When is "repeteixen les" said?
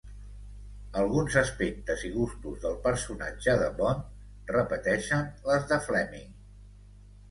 4.59-5.73